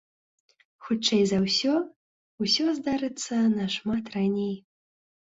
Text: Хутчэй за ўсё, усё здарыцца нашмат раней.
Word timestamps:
Хутчэй 0.85 1.19
за 1.31 1.37
ўсё, 1.43 1.75
усё 2.45 2.65
здарыцца 2.79 3.35
нашмат 3.59 4.11
раней. 4.15 4.57